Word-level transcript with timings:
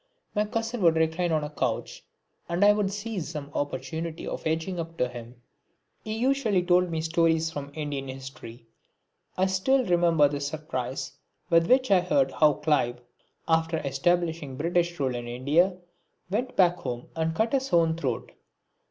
My 0.33 0.45
cousin 0.45 0.81
would 0.81 0.95
recline 0.95 1.31
on 1.31 1.43
a 1.43 1.49
couch, 1.51 2.03
and 2.49 2.65
I 2.65 2.73
would 2.73 2.91
seize 2.91 3.29
some 3.29 3.51
opportunity 3.53 4.25
of 4.25 4.47
edging 4.47 4.79
up 4.79 4.97
to 4.97 5.07
him. 5.07 5.35
[Illustration: 5.35 5.43
My 5.43 5.59
Eldest 5.59 5.93
Brother] 5.93 6.15
He 6.15 6.21
usually 6.57 6.65
told 6.65 6.89
me 6.89 7.01
stories 7.01 7.51
from 7.51 7.71
Indian 7.75 8.07
History. 8.07 8.65
I 9.37 9.45
still 9.45 9.85
remember 9.85 10.27
the 10.27 10.39
surprise 10.41 11.11
with 11.51 11.67
which 11.69 11.91
I 11.91 12.01
heard 12.01 12.31
how 12.31 12.53
Clive, 12.53 12.99
after 13.47 13.77
establishing 13.77 14.57
British 14.57 14.99
rule 14.99 15.13
in 15.13 15.27
India, 15.27 15.77
went 16.31 16.55
back 16.55 16.77
home 16.77 17.09
and 17.15 17.35
cut 17.35 17.53
his 17.53 17.71
own 17.71 17.95
throat. 17.95 18.31